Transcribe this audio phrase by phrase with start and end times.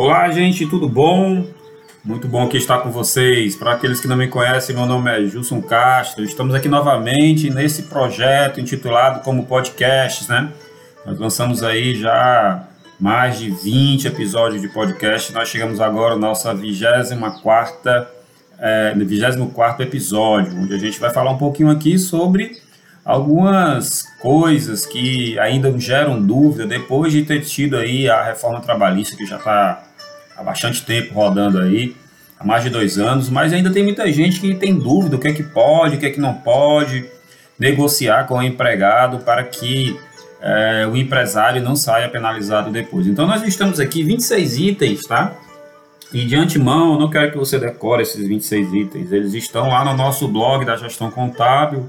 [0.00, 1.44] Olá, gente, tudo bom?
[2.04, 3.56] Muito bom aqui estar com vocês.
[3.56, 6.22] Para aqueles que não me conhecem, meu nome é Gilson Castro.
[6.22, 10.52] Estamos aqui novamente nesse projeto intitulado como podcasts, né?
[11.04, 12.68] Nós lançamos aí já
[13.00, 15.32] mais de 20 episódios de podcast.
[15.32, 18.06] Nós chegamos agora à nossa 24
[18.60, 22.52] é, 24 episódio, onde a gente vai falar um pouquinho aqui sobre
[23.04, 29.26] algumas coisas que ainda geram dúvida depois de ter tido aí a reforma trabalhista que
[29.26, 29.87] já está
[30.38, 31.96] há bastante tempo rodando aí,
[32.38, 35.28] há mais de dois anos, mas ainda tem muita gente que tem dúvida o que
[35.28, 37.04] é que pode, o que é que não pode
[37.58, 39.98] negociar com o empregado para que
[40.40, 43.06] é, o empresário não saia penalizado depois.
[43.08, 45.32] Então nós estamos aqui 26 itens, tá?
[46.12, 49.84] E de antemão, eu não quero que você decore esses 26 itens, eles estão lá
[49.84, 51.86] no nosso blog da gestão contábil,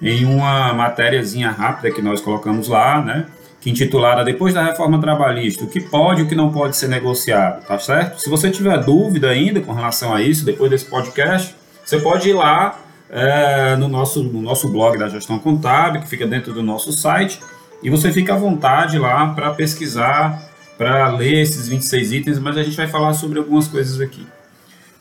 [0.00, 3.26] em uma matériazinha rápida que nós colocamos lá, né?
[3.60, 6.88] Que intitulada Depois da Reforma Trabalhista, o que pode e o que não pode ser
[6.88, 8.20] negociado, tá certo?
[8.20, 12.34] Se você tiver dúvida ainda com relação a isso, depois desse podcast, você pode ir
[12.34, 12.78] lá
[13.10, 17.40] é, no, nosso, no nosso blog da Gestão Contábil, que fica dentro do nosso site,
[17.82, 20.42] e você fica à vontade lá para pesquisar,
[20.76, 24.26] para ler esses 26 itens, mas a gente vai falar sobre algumas coisas aqui.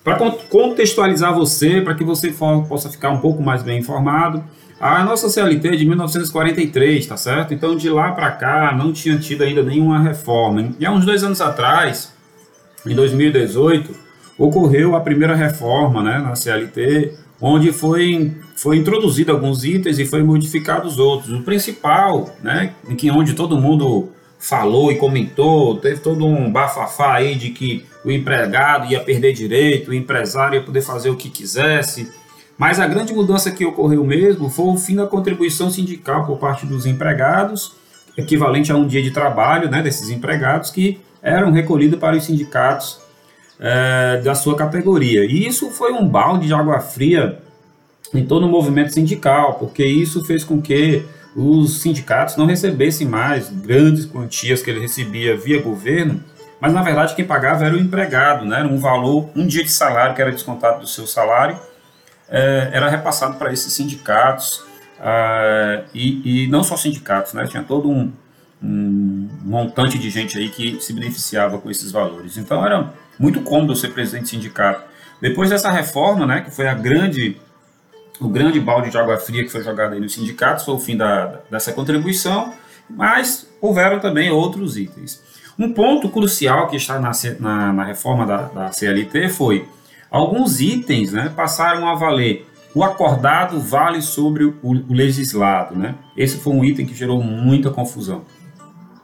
[0.03, 0.17] Para
[0.49, 2.33] contextualizar você, para que você
[2.67, 4.43] possa ficar um pouco mais bem informado,
[4.79, 7.53] a nossa CLT é de 1943, tá certo?
[7.53, 10.73] Então de lá para cá não tinha tido ainda nenhuma reforma.
[10.79, 12.13] E há uns dois anos atrás,
[12.85, 13.91] em 2018,
[14.37, 20.21] ocorreu a primeira reforma né, na CLT, onde foi, foi introduzido alguns itens e foi
[20.21, 21.33] modificados outros.
[21.33, 27.15] O principal, né, em que onde todo mundo falou e comentou, teve todo um bafafá
[27.15, 31.29] aí de que o empregado ia perder direito, o empresário ia poder fazer o que
[31.29, 32.07] quisesse
[32.57, 36.65] mas a grande mudança que ocorreu mesmo foi o fim da contribuição sindical por parte
[36.65, 37.73] dos empregados,
[38.17, 42.99] equivalente a um dia de trabalho né, desses empregados que eram recolhidos para os sindicatos
[43.59, 45.23] é, da sua categoria.
[45.25, 47.39] E isso foi um balde de água fria
[48.13, 51.03] em todo o movimento sindical, porque isso fez com que
[51.35, 56.23] os sindicatos não recebessem mais grandes quantias que ele recebia via governo,
[56.59, 58.59] mas na verdade quem pagava era o empregado, né?
[58.59, 61.59] era um valor, um dia de salário que era descontado do seu salário,
[62.29, 64.63] é, era repassado para esses sindicatos,
[64.99, 68.11] ah, e, e, não só sindicatos, né, tinha todo um,
[68.61, 72.37] um, montante de gente aí que se beneficiava com esses valores.
[72.37, 74.83] Então era muito cômodo ser presidente de sindicato.
[75.21, 77.39] Depois dessa reforma, né, que foi a grande,
[78.19, 80.97] o grande balde de água fria que foi jogado aí nos sindicatos, foi o fim
[80.97, 82.53] da, dessa contribuição,
[82.89, 85.21] mas houveram também outros itens.
[85.59, 89.67] Um ponto crucial que está na, na, na reforma da, da CLT foi
[90.09, 92.47] Alguns itens né, passaram a valer.
[92.73, 95.75] O acordado vale sobre o, o legislado.
[95.75, 95.95] Né?
[96.15, 98.23] Esse foi um item que gerou muita confusão.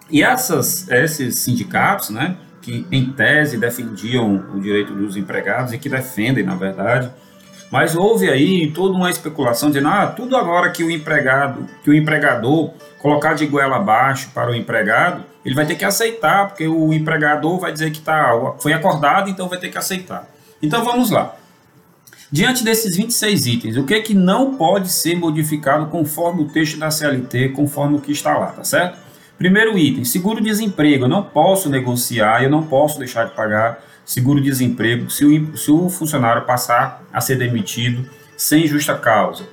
[0.10, 5.90] E essas, esses sindicatos, né, que em tese defendiam o direito dos empregados e que
[5.90, 7.12] defendem, na verdade,
[7.72, 11.94] mas houve aí toda uma especulação dizendo, ah, tudo agora que o empregado, que o
[11.96, 16.94] empregador colocar de goela abaixo para o empregado, ele vai ter que aceitar, porque o
[16.94, 20.30] empregador vai dizer que tá, foi acordado, então vai ter que aceitar.
[20.64, 21.36] Então vamos lá.
[22.32, 26.80] Diante desses 26 itens, o que é que não pode ser modificado conforme o texto
[26.80, 28.98] da CLT, conforme o que está lá, tá certo?
[29.38, 31.04] Primeiro item, seguro-desemprego.
[31.04, 35.90] Eu não posso negociar, eu não posso deixar de pagar seguro-desemprego se o, se o
[35.90, 39.46] funcionário passar a ser demitido sem justa causa.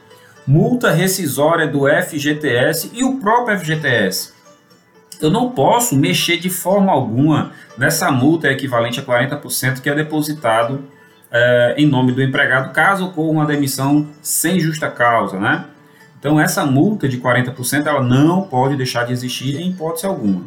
[0.47, 4.33] Multa rescisória do FGTS e o próprio FGTS.
[5.21, 10.85] Eu não posso mexer de forma alguma nessa multa equivalente a 40% que é depositado
[11.31, 15.67] é, em nome do empregado, caso ocorra uma demissão sem justa causa, né?
[16.19, 20.45] Então, essa multa de 40% ela não pode deixar de existir em hipótese alguma.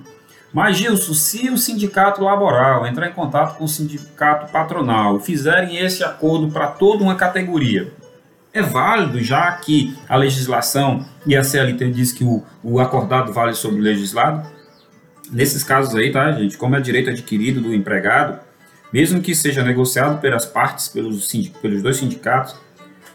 [0.54, 6.04] Mas, Gilson, se o sindicato laboral entrar em contato com o sindicato patronal fizerem esse
[6.04, 7.92] acordo para toda uma categoria,
[8.54, 13.56] é válido, já que a legislação e a CLT diz que o, o acordado vale
[13.56, 14.48] sobre o legislado?
[15.32, 18.40] Nesses casos aí, tá, gente, como é direito adquirido do empregado,
[18.94, 21.28] mesmo que seja negociado pelas partes, pelos,
[21.60, 22.56] pelos dois sindicatos,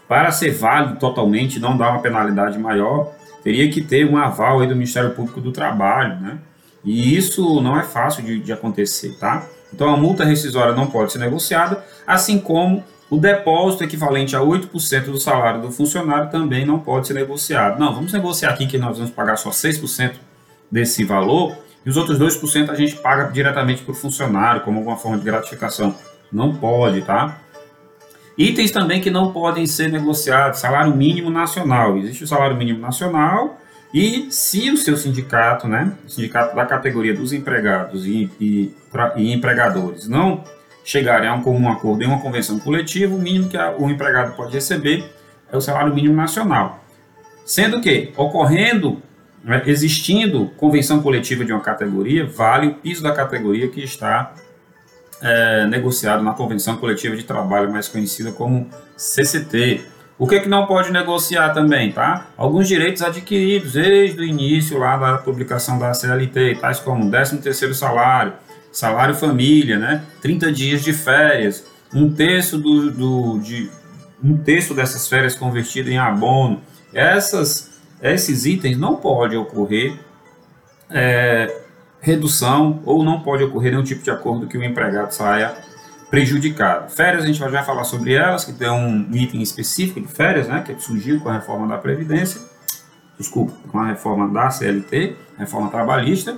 [0.09, 4.67] para ser válido totalmente, não dar uma penalidade maior, teria que ter um aval aí
[4.67, 6.39] do Ministério Público do Trabalho, né?
[6.83, 9.47] E isso não é fácil de, de acontecer, tá?
[9.73, 15.05] Então a multa rescisória não pode ser negociada, assim como o depósito equivalente a 8%
[15.05, 17.79] do salário do funcionário também não pode ser negociado.
[17.79, 20.13] Não, vamos negociar aqui que nós vamos pagar só 6%
[20.71, 21.55] desse valor
[21.85, 25.23] e os outros 2% a gente paga diretamente para o funcionário, como alguma forma de
[25.23, 25.95] gratificação.
[26.31, 27.39] Não pode, tá?
[28.37, 31.97] Itens também que não podem ser negociados, salário mínimo nacional.
[31.97, 33.59] Existe o salário mínimo nacional
[33.93, 38.73] E se o seu sindicato, né, o sindicato da categoria dos empregados e, e,
[39.17, 40.43] e empregadores, não
[40.85, 44.35] chegarem a um comum acordo em uma convenção coletiva, o mínimo que a, o empregado
[44.35, 45.03] pode receber
[45.51, 46.83] é o salário mínimo nacional.
[47.45, 49.01] Sendo que, ocorrendo,
[49.43, 54.33] né, existindo convenção coletiva de uma categoria, vale o piso da categoria que está
[55.21, 59.81] é, negociado na convenção coletiva de trabalho, mais conhecida como CCT.
[60.17, 62.27] O que, é que não pode negociar também, tá?
[62.35, 67.73] Alguns direitos adquiridos desde o início lá da publicação da CLT, tais como 13 terceiro
[67.73, 68.33] salário,
[68.71, 70.03] salário família, né?
[70.21, 73.69] 30 dias de férias, um terço do, do de,
[74.21, 76.61] um terço dessas férias convertido em abono.
[76.93, 77.68] Essas,
[78.01, 79.97] esses itens não pode ocorrer
[80.89, 81.63] é,
[82.01, 85.55] redução ou não pode ocorrer nenhum tipo de acordo que o empregado saia
[86.09, 86.91] prejudicado.
[86.91, 90.47] Férias, a gente vai já falar sobre elas, que tem um item específico de férias,
[90.47, 92.41] né, que surgiu com a reforma da Previdência,
[93.17, 96.37] desculpa, com a reforma da CLT, reforma trabalhista.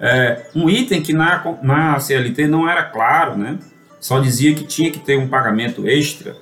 [0.00, 3.58] É, um item que na, na CLT não era claro, né,
[4.00, 6.34] só dizia que tinha que ter um pagamento extra,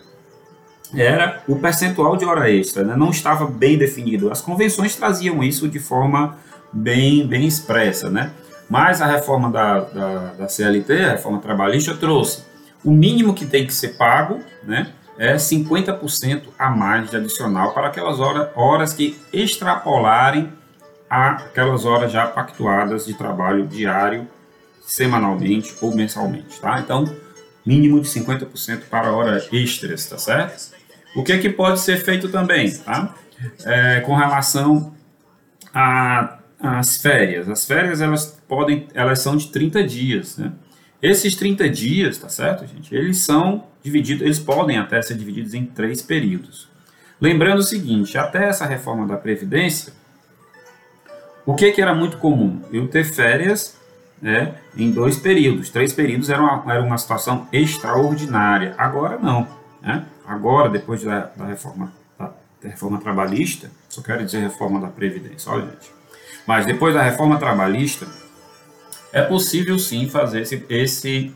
[0.94, 4.30] era o percentual de hora extra, né, não estava bem definido.
[4.30, 6.36] As convenções traziam isso de forma
[6.72, 8.30] bem, bem expressa, né?
[8.68, 12.50] Mas a reforma da, da, da CLT, a reforma trabalhista, trouxe
[12.84, 17.88] o mínimo que tem que ser pago né, é 50% a mais de adicional para
[17.88, 20.52] aquelas horas, horas que extrapolarem
[21.08, 24.28] aquelas horas já pactuadas de trabalho diário,
[24.82, 26.60] semanalmente ou mensalmente.
[26.60, 26.80] Tá?
[26.80, 27.04] Então,
[27.66, 30.79] mínimo de 50% para horas extras, tá certo?
[31.14, 33.14] O que é que pode ser feito também, tá?
[33.64, 34.94] É, com relação
[35.72, 37.48] às férias.
[37.48, 40.52] As férias, elas podem, elas são de 30 dias, né?
[41.02, 42.94] Esses 30 dias, tá certo, gente?
[42.94, 46.68] Eles são divididos, eles podem até ser divididos em três períodos.
[47.18, 49.94] Lembrando o seguinte, até essa reforma da Previdência,
[51.46, 52.62] o que, que era muito comum?
[52.70, 53.78] Eu ter férias
[54.20, 55.70] né, em dois períodos.
[55.70, 58.74] Três períodos era uma, era uma situação extraordinária.
[58.76, 59.48] Agora não.
[59.82, 60.04] Né?
[60.40, 62.32] Agora, depois da, da reforma, da,
[62.62, 65.92] da reforma trabalhista, só quero dizer reforma da Previdência, olha gente.
[66.46, 68.06] Mas depois da reforma trabalhista,
[69.12, 71.34] é possível sim fazer esse, esse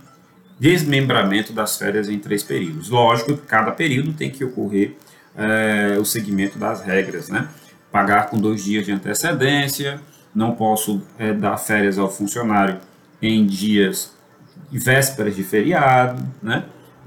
[0.59, 2.89] desmembramento das férias em três períodos.
[2.89, 4.97] Lógico que cada período tem que ocorrer
[5.37, 7.47] é, o segmento das regras, né?
[7.93, 10.01] Pagar com dois dias de antecedência,
[10.35, 12.79] não posso é, dar férias ao funcionário
[13.21, 14.15] em dias
[14.73, 16.65] vésperas de feriado, né?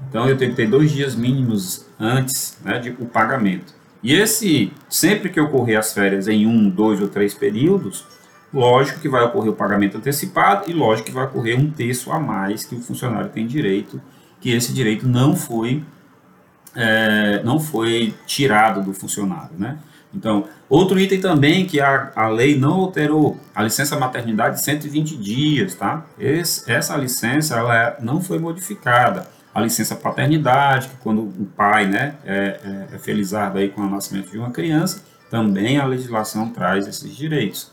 [0.08, 3.74] Então eu tenho que ter dois dias mínimos antes né, de o pagamento.
[4.02, 8.04] E esse, sempre que ocorrer as férias em um, dois ou três períodos,
[8.52, 12.18] lógico que vai ocorrer o pagamento antecipado e lógico que vai ocorrer um terço a
[12.18, 14.00] mais que o funcionário tem direito,
[14.40, 15.82] que esse direito não foi
[16.74, 19.78] é, não foi tirado do funcionário, né?
[20.14, 25.16] Então, outro item também que a, a lei não alterou, a licença maternidade de 120
[25.16, 26.06] dias, tá?
[26.18, 29.28] Esse, essa licença ela é, não foi modificada.
[29.58, 32.60] A licença paternidade, que quando o pai né, é,
[32.92, 37.14] é, é felizardo aí com o nascimento de uma criança, também a legislação traz esses
[37.16, 37.70] direitos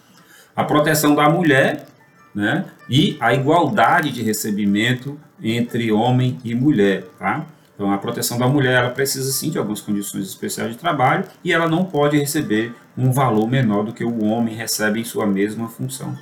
[0.56, 1.86] a proteção da mulher
[2.34, 7.04] né, e a igualdade de recebimento entre homem e mulher.
[7.20, 7.46] Tá?
[7.74, 11.52] Então, a proteção da mulher ela precisa sim de algumas condições especiais de trabalho e
[11.52, 15.68] ela não pode receber um valor menor do que o homem recebe em sua mesma
[15.68, 16.18] função.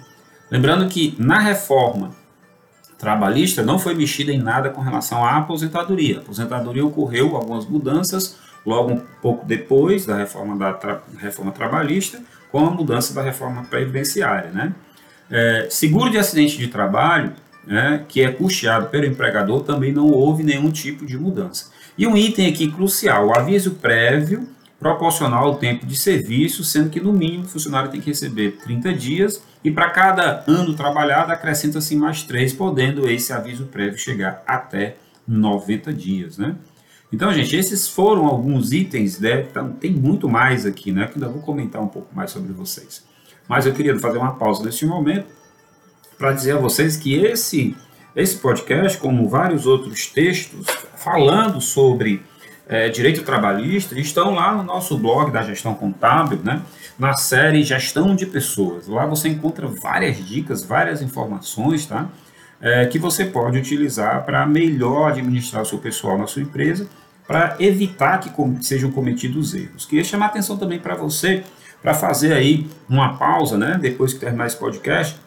[0.50, 2.12] Lembrando que na reforma
[2.98, 6.18] trabalhista não foi mexida em nada com relação à aposentadoria.
[6.18, 12.21] A aposentadoria ocorreu algumas mudanças logo um pouco depois da reforma da tra reforma trabalhista,
[12.52, 14.52] com a mudança da reforma previdenciária.
[14.52, 14.73] Né?
[15.30, 17.33] É, seguro de acidente de trabalho,
[17.66, 21.71] né, que é custeado pelo empregador, também não houve nenhum tipo de mudança.
[21.97, 24.47] E um item aqui crucial, o aviso prévio
[24.83, 28.94] proporcional ao tempo de serviço, sendo que no mínimo o funcionário tem que receber 30
[28.94, 34.97] dias e para cada ano trabalhado acrescenta-se mais três, podendo esse aviso prévio chegar até
[35.25, 36.57] 90 dias, né?
[37.13, 39.45] Então, gente, esses foram alguns itens, né?
[39.49, 41.07] Então, tem muito mais aqui, né?
[41.07, 43.06] Que ainda vou comentar um pouco mais sobre vocês.
[43.47, 45.28] Mas eu queria fazer uma pausa neste momento
[46.18, 47.75] para dizer a vocês que esse,
[48.16, 50.66] esse podcast, como vários outros textos
[50.97, 52.21] falando sobre
[52.67, 56.61] é, direito trabalhista, estão lá no nosso blog da gestão contábil, né?
[56.97, 58.87] Na série Gestão de Pessoas.
[58.87, 62.07] Lá você encontra várias dicas, várias informações, tá?
[62.61, 66.87] É, que você pode utilizar para melhor administrar o seu pessoal na sua empresa
[67.27, 69.85] para evitar que sejam cometidos erros.
[69.85, 71.43] Queria chamar atenção também para você,
[71.81, 75.17] para fazer aí uma pausa, né, depois que terminar esse podcast,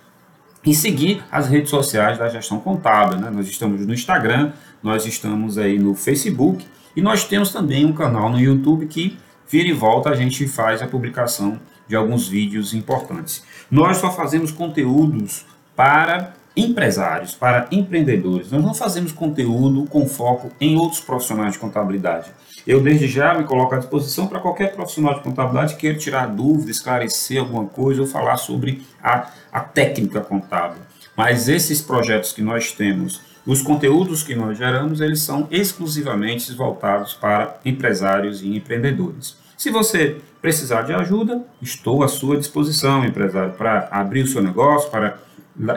[0.65, 3.19] e seguir as redes sociais da gestão contábil.
[3.19, 3.31] Né?
[3.31, 4.53] Nós estamos no Instagram,
[4.83, 6.67] nós estamos aí no Facebook
[6.97, 10.81] e nós temos também um canal no YouTube que vira e volta a gente faz
[10.81, 13.45] a publicação de alguns vídeos importantes.
[13.71, 15.45] Nós só fazemos conteúdos
[15.77, 18.51] para empresários, para empreendedores.
[18.51, 22.31] Nós não fazemos conteúdo com foco em outros profissionais de contabilidade.
[22.67, 26.27] Eu, desde já, me coloco à disposição para qualquer profissional de contabilidade que queira tirar
[26.27, 30.79] dúvida, esclarecer alguma coisa ou falar sobre a, a técnica contábil.
[31.15, 37.15] Mas esses projetos que nós temos, os conteúdos que nós geramos, eles são exclusivamente voltados
[37.15, 39.37] para empresários e empreendedores.
[39.57, 44.91] Se você precisar de ajuda, estou à sua disposição, empresário, para abrir o seu negócio,
[44.91, 45.19] para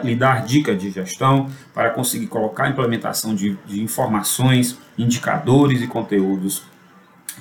[0.02, 5.86] lhe dar dicas de gestão, para conseguir colocar a implementação de, de informações, indicadores e
[5.86, 6.62] conteúdos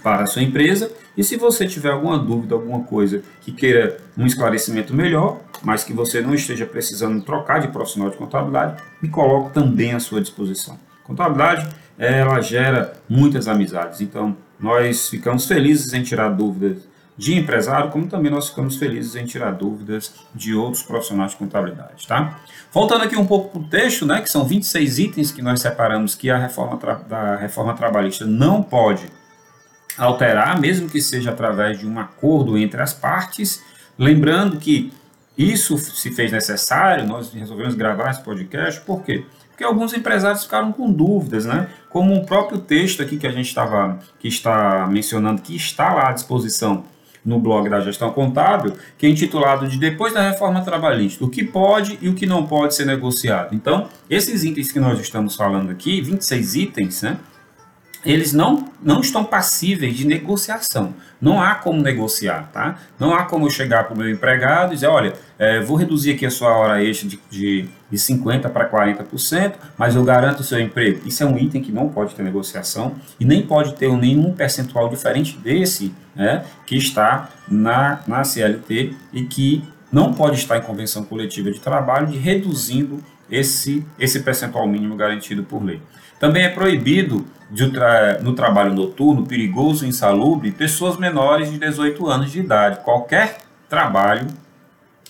[0.01, 0.91] para a sua empresa.
[1.17, 5.93] E se você tiver alguma dúvida, alguma coisa que queira um esclarecimento melhor, mas que
[5.93, 10.79] você não esteja precisando trocar de profissional de contabilidade, me coloco também à sua disposição.
[11.03, 16.87] Contabilidade, ela gera muitas amizades, então nós ficamos felizes em tirar dúvidas
[17.17, 22.07] de empresário, como também nós ficamos felizes em tirar dúvidas de outros profissionais de contabilidade,
[22.07, 22.39] tá?
[22.71, 26.15] Voltando aqui um pouco para o texto, né, que são 26 itens que nós separamos
[26.15, 29.07] que a reforma da reforma trabalhista não pode
[29.97, 33.61] alterar, mesmo que seja através de um acordo entre as partes.
[33.97, 34.93] Lembrando que
[35.39, 39.23] isso se fez necessário, nós resolvemos gravar esse podcast, por quê?
[39.49, 41.69] Porque alguns empresários ficaram com dúvidas, né?
[41.89, 46.09] Como o próprio texto aqui que a gente estava, que está mencionando, que está lá
[46.09, 46.83] à disposição
[47.25, 51.43] no blog da gestão contábil, que é intitulado de Depois da Reforma Trabalhista, o que
[51.43, 53.53] pode e o que não pode ser negociado.
[53.53, 57.17] Então, esses itens que nós estamos falando aqui, 26 itens, né?
[58.05, 60.93] Eles não, não estão passíveis de negociação.
[61.19, 62.79] Não há como negociar, tá?
[62.97, 66.13] Não há como eu chegar para o meu empregado e dizer, olha, é, vou reduzir
[66.13, 70.43] aqui a sua hora extra de, de, de 50% para 40%, mas eu garanto o
[70.43, 71.05] seu emprego.
[71.05, 74.87] Isso é um item que não pode ter negociação e nem pode ter nenhum percentual
[74.87, 81.03] diferente desse né, que está na, na CLT e que não pode estar em convenção
[81.03, 85.81] coletiva de trabalho de reduzindo esse, esse percentual mínimo garantido por lei.
[86.19, 87.25] Também é proibido
[87.71, 92.79] tra no trabalho noturno, perigoso, insalubre, pessoas menores de 18 anos de idade.
[92.83, 94.27] Qualquer trabalho,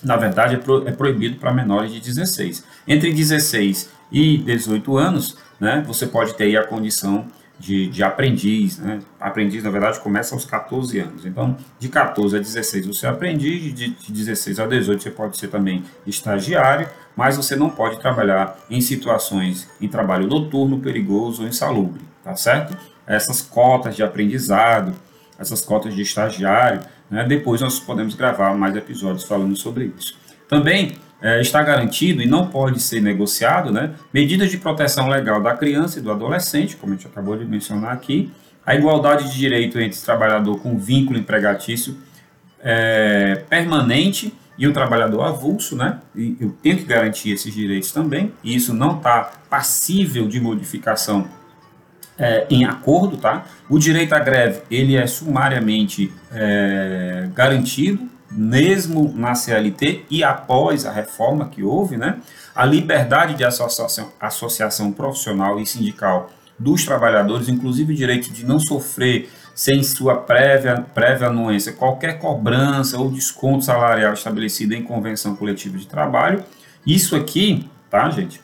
[0.03, 2.63] na verdade, é, pro é proibido para menores de 16.
[2.87, 7.27] Entre 16 e 18 anos, né, você pode ter a condição
[7.59, 8.79] de, de aprendiz.
[8.79, 8.99] Né?
[9.19, 11.25] Aprendiz, na verdade, começa aos 14 anos.
[11.25, 15.37] Então, de 14 a 16 você é aprendiz, de, de 16 a 18 você pode
[15.37, 21.47] ser também estagiário, mas você não pode trabalhar em situações em trabalho noturno, perigoso ou
[21.47, 22.77] insalubre, tá certo?
[23.07, 24.93] Essas cotas de aprendizado,
[25.37, 27.23] essas cotas de estagiário, né?
[27.23, 30.17] depois nós podemos gravar mais episódios falando sobre isso.
[30.47, 33.93] Também é, está garantido e não pode ser negociado, né?
[34.13, 37.91] Medidas de proteção legal da criança e do adolescente, como a gente acabou de mencionar
[37.93, 38.31] aqui,
[38.65, 41.97] a igualdade de direito entre trabalhador com vínculo empregatício
[42.61, 45.99] é, permanente e o trabalhador avulso, né?
[46.15, 51.27] E eu tenho que garantir esses direitos também, e isso não está passível de modificação
[52.19, 53.45] é, em acordo, tá?
[53.69, 60.91] O direito à greve, ele é sumariamente é, garantido, mesmo na CLT e após a
[60.91, 62.19] reforma que houve, né,
[62.55, 68.59] a liberdade de associação, associação profissional e sindical dos trabalhadores, inclusive o direito de não
[68.59, 75.77] sofrer sem sua prévia, prévia anuência qualquer cobrança ou desconto salarial estabelecido em convenção coletiva
[75.77, 76.43] de trabalho.
[76.85, 78.41] Isso aqui, tá, gente?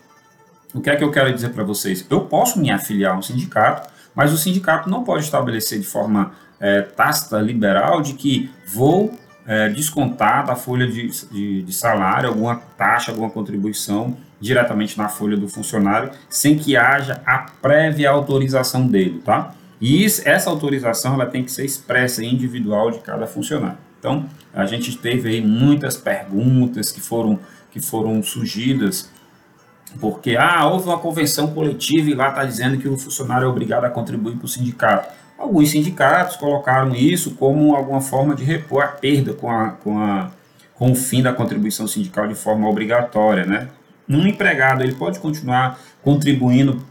[0.75, 2.05] O que é que eu quero dizer para vocês?
[2.09, 6.33] Eu posso me afiliar a um sindicato, mas o sindicato não pode estabelecer de forma
[6.59, 9.17] é, tácita, liberal, de que vou
[9.47, 15.37] é, descontar da folha de, de, de, salário alguma taxa, alguma contribuição diretamente na folha
[15.37, 19.55] do funcionário, sem que haja a prévia autorização dele, tá?
[19.79, 23.77] E isso, essa autorização ela tem que ser expressa e individual de cada funcionário.
[23.97, 27.39] Então, a gente teve aí muitas perguntas que foram,
[27.71, 29.09] que foram surgidas,
[29.99, 33.85] porque ah, houve uma convenção coletiva e lá está dizendo que o funcionário é obrigado
[33.85, 35.09] a contribuir para o sindicato.
[35.37, 40.31] Alguns sindicatos colocaram isso como alguma forma de repor a perda com, a, com, a,
[40.73, 43.45] com o fim da contribuição sindical de forma obrigatória.
[43.45, 43.67] Né?
[44.07, 46.81] Um empregado ele pode continuar contribuindo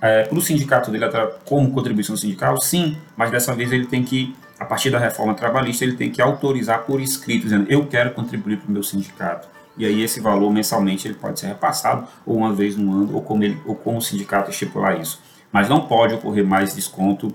[0.00, 1.06] é, para o sindicato dele
[1.44, 2.60] como contribuição sindical?
[2.60, 6.20] Sim, mas dessa vez ele tem que, a partir da reforma trabalhista, ele tem que
[6.20, 9.55] autorizar por escrito, dizendo eu quero contribuir para o meu sindicato.
[9.76, 13.22] E aí esse valor mensalmente ele pode ser repassado ou uma vez no ano, ou
[13.22, 15.20] como, ele, ou como o sindicato estipular isso.
[15.52, 17.34] Mas não pode ocorrer mais desconto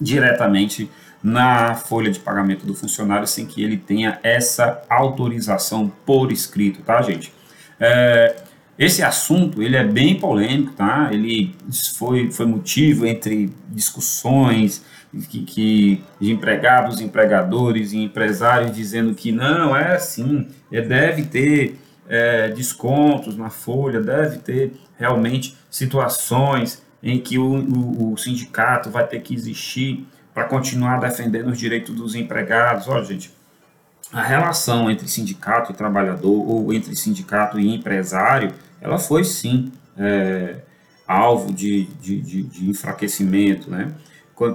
[0.00, 0.90] diretamente
[1.22, 7.02] na folha de pagamento do funcionário sem que ele tenha essa autorização por escrito, tá,
[7.02, 7.32] gente?
[7.78, 8.36] É,
[8.80, 11.10] esse assunto ele é bem polêmico, tá?
[11.12, 11.54] Ele
[11.98, 14.82] foi, foi motivo entre discussões
[15.28, 21.78] que, que de empregados, empregadores e empresários dizendo que não é assim, é, deve ter
[22.08, 29.06] é, descontos na folha, deve ter realmente situações em que o, o, o sindicato vai
[29.06, 32.88] ter que existir para continuar defendendo os direitos dos empregados.
[32.88, 33.30] Olha, gente,
[34.10, 40.56] a relação entre sindicato e trabalhador ou entre sindicato e empresário ela foi sim é,
[41.06, 43.92] alvo de, de, de, de, enfraquecimento, né?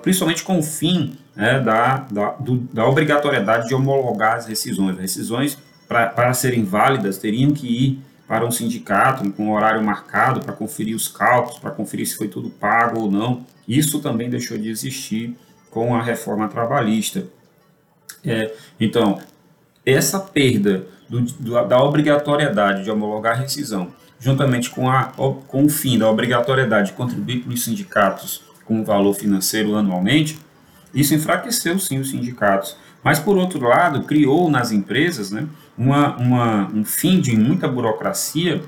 [0.01, 4.95] principalmente com o fim né, da, da, do, da, obrigatoriedade de homologar as rescisões.
[4.95, 10.39] As rescisões, para serem válidas, teriam que ir para um sindicato com um horário marcado
[10.39, 13.45] para conferir os cálculos, para conferir se foi tudo pago ou não.
[13.67, 15.37] Isso também deixou de existir
[15.69, 17.27] com a reforma trabalhista.
[18.23, 19.19] É, então,
[19.85, 23.93] essa perda do, do, da obrigatoriedade de homologar a rescisão
[24.25, 25.03] juntamente com, a,
[25.47, 30.39] com o fim da obrigatoriedade de contribuir para os sindicatos com valor financeiro anualmente,
[30.91, 32.75] isso enfraqueceu sim os sindicatos.
[33.03, 35.45] Mas, por outro lado, criou nas empresas né,
[35.77, 38.63] uma, uma, um fim de muita burocracia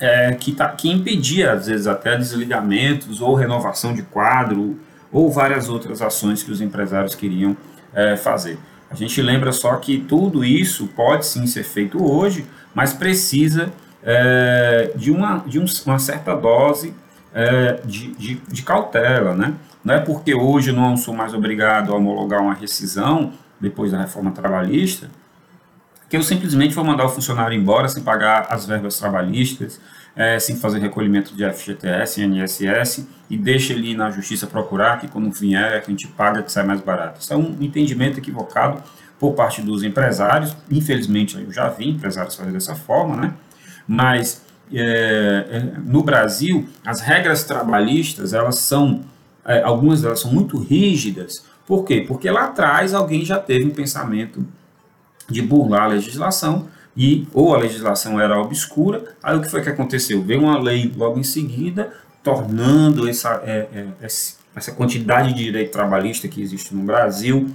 [0.00, 4.76] é, que, tá, que impedia, às vezes, até desligamentos ou renovação de quadro
[5.12, 7.56] ou várias outras ações que os empresários queriam
[7.92, 8.58] é, fazer.
[8.90, 13.72] A gente lembra só que tudo isso pode sim ser feito hoje, mas precisa
[14.04, 16.94] é, de, uma, de um, uma certa dose
[17.32, 19.54] é, de, de, de, cautela, né?
[19.82, 24.30] Não é porque hoje não sou mais obrigado a homologar uma rescisão depois da reforma
[24.30, 25.08] trabalhista
[26.14, 29.80] que eu simplesmente vou mandar o funcionário embora sem pagar as verbas trabalhistas,
[30.14, 35.28] é, sem fazer recolhimento de FGTS, INSS e deixa ele na justiça procurar que quando
[35.32, 37.20] vier a gente paga que sai mais barato.
[37.20, 38.80] Isso é um entendimento equivocado
[39.18, 40.56] por parte dos empresários.
[40.70, 43.34] Infelizmente eu já vi empresários fazer dessa forma, né?
[43.86, 49.02] Mas é, é, no Brasil as regras trabalhistas elas são
[49.44, 51.44] é, algumas delas são muito rígidas.
[51.66, 52.04] Por quê?
[52.06, 54.44] Porque lá atrás alguém já teve um pensamento
[55.28, 59.68] de burlar a legislação e ou a legislação era obscura aí o que foi que
[59.68, 60.22] aconteceu?
[60.22, 66.28] Veio uma lei logo em seguida tornando essa é, é, essa quantidade de direito trabalhista
[66.28, 67.50] que existe no Brasil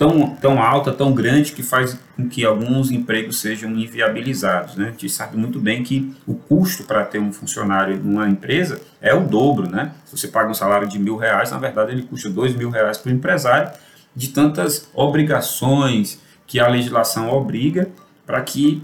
[0.00, 4.74] tão, tão alta, tão grande, que faz com que alguns empregos sejam inviabilizados.
[4.74, 4.86] Né?
[4.86, 9.12] A gente sabe muito bem que o custo para ter um funcionário numa empresa é
[9.12, 9.68] o dobro.
[9.68, 9.92] Né?
[10.06, 12.96] Se você paga um salário de mil reais, na verdade ele custa dois mil reais
[12.96, 13.72] para o empresário,
[14.16, 17.90] de tantas obrigações que a legislação obriga
[18.24, 18.82] para que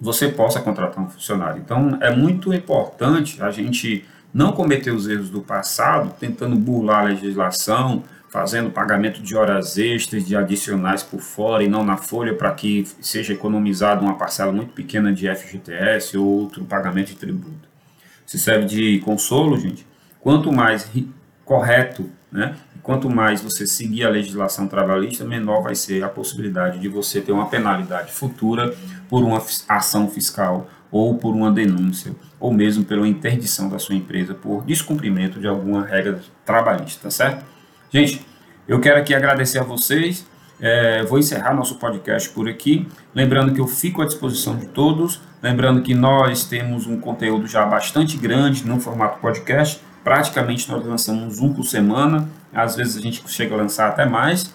[0.00, 1.60] você possa contratar um funcionário.
[1.62, 7.08] Então, é muito importante a gente não cometer os erros do passado, tentando burlar a
[7.08, 8.02] legislação,
[8.34, 12.84] fazendo pagamento de horas extras, de adicionais por fora e não na folha, para que
[13.00, 17.68] seja economizado uma parcela muito pequena de FGTS ou outro pagamento de tributo.
[18.26, 19.86] Se serve de consolo, gente,
[20.18, 20.90] quanto mais
[21.44, 26.88] correto, né, quanto mais você seguir a legislação trabalhista, menor vai ser a possibilidade de
[26.88, 28.74] você ter uma penalidade futura
[29.08, 34.34] por uma ação fiscal ou por uma denúncia, ou mesmo pela interdição da sua empresa
[34.34, 37.53] por descumprimento de alguma regra trabalhista, tá certo?
[37.94, 38.26] Gente,
[38.66, 40.26] eu quero aqui agradecer a vocês.
[40.58, 42.88] É, vou encerrar nosso podcast por aqui.
[43.14, 45.20] Lembrando que eu fico à disposição de todos.
[45.40, 49.80] Lembrando que nós temos um conteúdo já bastante grande no formato podcast.
[50.02, 52.28] Praticamente nós lançamos um por semana.
[52.52, 54.52] Às vezes a gente chega a lançar até mais.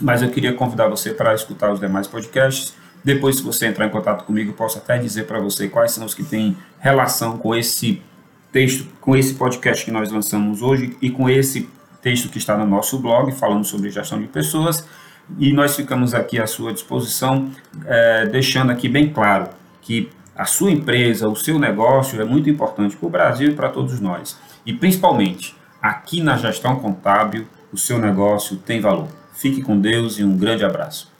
[0.00, 2.72] Mas eu queria convidar você para escutar os demais podcasts.
[3.02, 6.06] Depois, se você entrar em contato comigo, eu posso até dizer para você quais são
[6.06, 8.00] os que têm relação com esse
[8.52, 11.68] texto, com esse podcast que nós lançamos hoje e com esse
[12.00, 14.86] texto que está no nosso blog falando sobre gestão de pessoas
[15.38, 17.50] e nós ficamos aqui à sua disposição,
[17.86, 19.48] é, deixando aqui bem claro
[19.80, 23.68] que a sua empresa, o seu negócio é muito importante para o Brasil e para
[23.68, 24.38] todos nós.
[24.64, 29.08] E principalmente, aqui na gestão contábil, o seu negócio tem valor.
[29.34, 31.10] Fique com Deus e um grande abraço.